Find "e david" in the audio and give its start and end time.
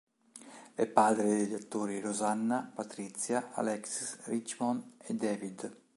4.97-5.77